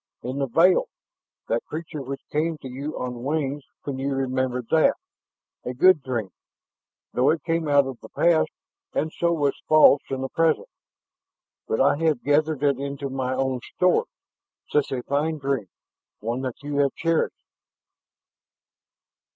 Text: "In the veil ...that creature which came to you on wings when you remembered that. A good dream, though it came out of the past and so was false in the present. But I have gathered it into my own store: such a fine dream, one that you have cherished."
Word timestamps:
"In 0.23 0.39
the 0.39 0.47
veil 0.47 0.85
...that 1.47 1.63
creature 1.65 2.01
which 2.01 2.23
came 2.31 2.57
to 2.63 2.67
you 2.67 2.99
on 2.99 3.21
wings 3.23 3.63
when 3.83 3.99
you 3.99 4.15
remembered 4.15 4.65
that. 4.71 4.95
A 5.63 5.75
good 5.75 6.01
dream, 6.01 6.31
though 7.13 7.29
it 7.29 7.43
came 7.43 7.67
out 7.67 7.85
of 7.85 7.99
the 7.99 8.09
past 8.09 8.49
and 8.95 9.13
so 9.13 9.31
was 9.31 9.61
false 9.67 10.01
in 10.09 10.21
the 10.21 10.29
present. 10.29 10.67
But 11.67 11.81
I 11.81 11.97
have 11.97 12.23
gathered 12.23 12.63
it 12.63 12.79
into 12.79 13.11
my 13.11 13.35
own 13.35 13.59
store: 13.75 14.05
such 14.71 14.91
a 14.91 15.03
fine 15.03 15.37
dream, 15.37 15.67
one 16.19 16.41
that 16.41 16.63
you 16.63 16.77
have 16.79 16.95
cherished." 16.95 17.45